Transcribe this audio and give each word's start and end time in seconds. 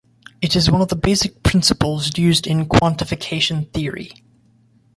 It 0.41 0.55
is 0.55 0.71
one 0.71 0.81
of 0.81 0.87
the 0.87 0.95
basic 0.95 1.43
principles 1.43 2.17
used 2.17 2.47
in 2.47 2.65
quantification 2.67 3.71
theory. 3.71 4.11